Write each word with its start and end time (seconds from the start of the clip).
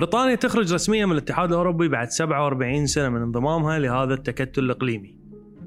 بريطانيا 0.00 0.34
تخرج 0.34 0.72
رسميا 0.72 1.06
من 1.06 1.12
الاتحاد 1.12 1.52
الأوروبي 1.52 1.88
بعد 1.88 2.10
47 2.10 2.86
سنة 2.86 3.08
من 3.08 3.22
انضمامها 3.22 3.78
لهذا 3.78 4.14
التكتل 4.14 4.64
الإقليمي. 4.64 5.16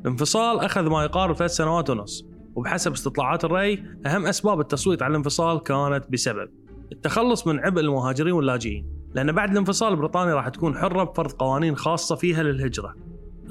الانفصال 0.02 0.60
أخذ 0.60 0.90
ما 0.90 1.04
يقارب 1.04 1.36
ثلاث 1.36 1.52
سنوات 1.52 1.90
ونص 1.90 2.26
وبحسب 2.56 2.92
استطلاعات 2.92 3.46
الرأي 3.46 3.84
أهم 4.06 4.26
أسباب 4.26 4.60
التصويت 4.60 5.02
على 5.02 5.12
الانفصال 5.12 5.64
كانت 5.64 6.06
بسبب 6.10 6.50
التخلص 6.92 7.48
من 7.48 7.60
عبء 7.60 7.82
المهاجرين 7.82 8.34
واللاجئين 8.34 8.86
لأن 9.16 9.32
بعد 9.32 9.52
الانفصال 9.52 9.96
بريطانيا 9.96 10.34
راح 10.34 10.50
تكون 10.50 10.78
حرة 10.78 11.04
بفرض 11.04 11.32
قوانين 11.32 11.76
خاصة 11.76 12.16
فيها 12.16 12.44
للهجرة. 12.44 12.96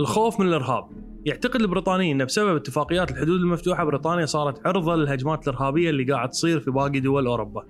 الخوف 0.01 0.41
من 0.41 0.47
الإرهاب. 0.47 0.85
يعتقد 1.27 1.61
البريطانيين 1.61 2.21
أن 2.21 2.27
بسبب 2.27 2.57
اتفاقيات 2.57 3.11
الحدود 3.11 3.41
المفتوحة 3.41 3.85
بريطانيا 3.85 4.27
صارت 4.27 4.67
عرضة 4.67 4.97
للهجمات 4.97 5.49
الإرهابية 5.49 5.91
اللي 5.91 6.13
قاعد 6.13 6.31
تصير 6.31 6.61
في 6.61 6.71
باقي 6.71 7.01
دول 7.01 7.27
أوروبا. 7.27 7.65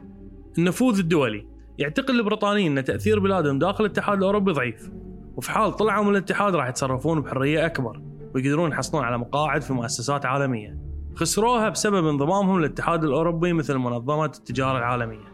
النفوذ 0.58 0.98
الدولي. 0.98 1.51
يعتقد 1.78 2.10
البريطانيين 2.10 2.78
أن 2.78 2.84
تأثير 2.84 3.18
بلادهم 3.18 3.58
داخل 3.58 3.84
الاتحاد 3.84 4.18
الأوروبي 4.18 4.52
ضعيف. 4.52 4.90
وفي 5.36 5.50
حال 5.50 5.76
طلعوا 5.76 6.04
من 6.04 6.10
الاتحاد 6.10 6.54
راح 6.54 6.68
يتصرفون 6.68 7.20
بحرية 7.20 7.66
أكبر 7.66 8.02
ويقدرون 8.34 8.72
يحصلون 8.72 9.04
على 9.04 9.18
مقاعد 9.18 9.62
في 9.62 9.72
مؤسسات 9.72 10.26
عالمية. 10.26 10.78
خسروها 11.14 11.68
بسبب 11.68 12.06
انضمامهم 12.06 12.58
للاتحاد 12.58 13.04
الأوروبي 13.04 13.52
مثل 13.52 13.76
منظمة 13.76 14.24
التجارة 14.24 14.78
العالمية. 14.78 15.32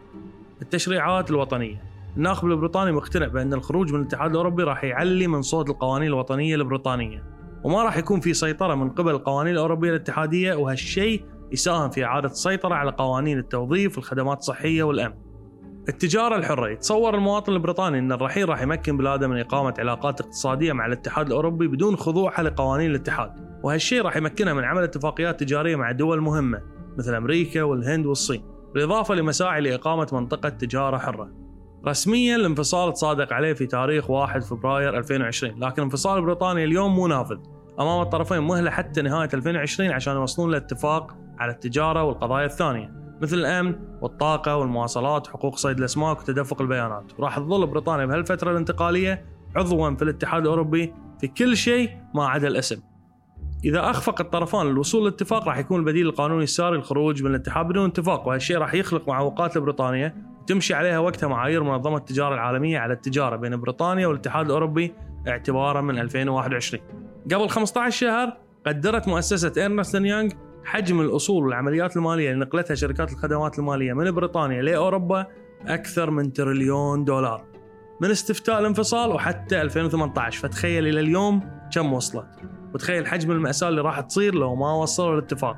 التشريعات 0.61 1.31
الوطنية. 1.31 1.83
الناخب 2.17 2.47
البريطاني 2.47 2.91
مقتنع 2.91 3.27
بأن 3.27 3.53
الخروج 3.53 3.93
من 3.93 3.99
الاتحاد 3.99 4.31
الأوروبي 4.31 4.63
راح 4.63 4.83
يعلي 4.83 5.27
من 5.27 5.41
صوت 5.41 5.69
القوانين 5.69 6.07
الوطنية 6.07 6.55
البريطانية. 6.55 7.23
وما 7.63 7.83
راح 7.83 7.97
يكون 7.97 8.19
في 8.19 8.33
سيطرة 8.33 8.75
من 8.75 8.89
قبل 8.89 9.11
القوانين 9.11 9.53
الأوروبية 9.53 9.89
الاتحادية 9.89 10.55
وهالشيء 10.55 11.23
يساهم 11.51 11.89
في 11.89 12.05
إعادة 12.05 12.27
السيطرة 12.27 12.75
على 12.75 12.91
قوانين 12.91 13.39
التوظيف 13.39 13.97
والخدمات 13.97 14.37
الصحية 14.37 14.83
والأمن. 14.83 15.28
التجارة 15.89 16.35
الحرة 16.35 16.69
يتصور 16.69 17.15
المواطن 17.15 17.53
البريطاني 17.53 17.99
أن 17.99 18.11
الرحيل 18.11 18.49
راح 18.49 18.61
يمكن 18.61 18.97
بلاده 18.97 19.27
من 19.27 19.39
إقامة 19.39 19.73
علاقات 19.79 20.21
اقتصادية 20.21 20.73
مع 20.73 20.85
الاتحاد 20.85 21.27
الأوروبي 21.27 21.67
بدون 21.67 21.95
خضوعها 21.95 22.43
لقوانين 22.43 22.91
الاتحاد. 22.91 23.31
وهالشيء 23.63 24.01
راح 24.01 24.17
يمكنها 24.17 24.53
من 24.53 24.63
عمل 24.63 24.83
اتفاقيات 24.83 25.39
تجارية 25.39 25.75
مع 25.75 25.91
دول 25.91 26.21
مهمة 26.21 26.61
مثل 26.97 27.15
أمريكا 27.15 27.63
والهند 27.63 28.05
والصين 28.05 28.43
بالإضافة 28.73 29.15
لمساعي 29.15 29.61
لإقامة 29.61 30.07
منطقة 30.11 30.49
تجارة 30.49 30.97
حرة. 30.97 31.29
رسميا 31.87 32.35
الانفصال 32.35 32.93
تصادق 32.93 33.33
عليه 33.33 33.53
في 33.53 33.65
تاريخ 33.65 34.09
1 34.09 34.43
فبراير 34.43 34.97
2020 34.97 35.63
لكن 35.63 35.81
انفصال 35.81 36.21
بريطانيا 36.21 36.63
اليوم 36.63 36.95
مو 36.95 37.07
نافذ. 37.07 37.37
أمام 37.79 38.01
الطرفين 38.01 38.39
مهلة 38.39 38.71
حتى 38.71 39.01
نهاية 39.01 39.29
2020 39.33 39.91
عشان 39.91 40.13
يوصلون 40.13 40.51
لاتفاق 40.51 41.15
على 41.39 41.51
التجارة 41.51 42.03
والقضايا 42.03 42.45
الثانية. 42.45 42.98
مثل 43.21 43.37
الأمن 43.37 43.75
والطاقة 44.01 44.55
والمواصلات 44.55 45.27
وحقوق 45.27 45.55
صيد 45.55 45.77
الأسماك 45.77 46.19
وتدفق 46.19 46.61
البيانات. 46.61 47.19
وراح 47.19 47.37
تظل 47.37 47.67
بريطانيا 47.67 48.05
بهالفترة 48.05 48.51
الانتقالية 48.51 49.25
عضوا 49.55 49.95
في 49.95 50.01
الاتحاد 50.01 50.41
الأوروبي 50.41 50.93
في 51.19 51.27
كل 51.27 51.57
شيء 51.57 51.89
ما 52.13 52.27
عدا 52.27 52.47
الأسم. 52.47 52.81
إذا 53.65 53.89
أخفق 53.89 54.21
الطرفان 54.21 54.67
للوصول 54.67 55.05
لاتفاق 55.05 55.47
راح 55.47 55.57
يكون 55.57 55.79
البديل 55.79 56.07
القانوني 56.07 56.43
الساري 56.43 56.75
الخروج 56.75 57.23
من 57.23 57.29
الاتحاد 57.29 57.65
بدون 57.65 57.89
اتفاق 57.89 58.27
وهالشيء 58.27 58.57
راح 58.57 58.73
يخلق 58.73 59.07
معوقات 59.07 59.57
لبريطانيا 59.57 60.15
تمشي 60.47 60.73
عليها 60.73 60.99
وقتها 60.99 61.27
معايير 61.27 61.63
منظمة 61.63 61.97
التجارة 61.97 62.33
العالمية 62.33 62.79
على 62.79 62.93
التجارة 62.93 63.35
بين 63.35 63.61
بريطانيا 63.61 64.07
والاتحاد 64.07 64.45
الأوروبي 64.45 64.93
اعتبارا 65.27 65.81
من 65.81 65.99
2021 65.99 66.83
قبل 67.33 67.49
15 67.49 67.97
شهر 67.97 68.37
قدرت 68.67 69.07
مؤسسة 69.07 69.53
ايرنست 69.57 69.95
يانج 69.95 70.31
حجم 70.63 71.01
الأصول 71.01 71.43
والعمليات 71.43 71.97
المالية 71.97 72.31
اللي 72.31 72.45
نقلتها 72.45 72.75
شركات 72.75 73.11
الخدمات 73.11 73.59
المالية 73.59 73.93
من 73.93 74.11
بريطانيا 74.11 74.61
لأوروبا 74.61 75.27
أكثر 75.67 76.11
من 76.11 76.33
تريليون 76.33 77.03
دولار. 77.03 77.45
من 78.01 78.11
استفتاء 78.11 78.59
الانفصال 78.59 79.09
وحتى 79.09 79.61
2018 79.61 80.39
فتخيل 80.39 80.87
إلى 80.87 80.99
اليوم 80.99 81.49
كم 81.73 81.93
وصلت. 81.93 82.27
وتخيل 82.73 83.07
حجم 83.07 83.31
المأساة 83.31 83.69
اللي 83.69 83.81
راح 83.81 83.99
تصير 83.99 84.35
لو 84.35 84.55
ما 84.55 84.73
وصلوا 84.73 85.13
الاتفاق. 85.13 85.57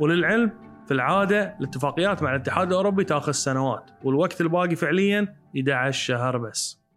وللعلم 0.00 0.50
في 0.86 0.94
العادة 0.94 1.56
الاتفاقيات 1.60 2.22
مع 2.22 2.34
الاتحاد 2.34 2.68
الأوروبي 2.68 3.04
تأخذ 3.04 3.32
سنوات. 3.32 3.90
والوقت 4.04 4.40
الباقي 4.40 4.76
فعليا 4.76 5.34
11 5.56 6.04
شهر 6.04 6.38
بس. 6.38 6.87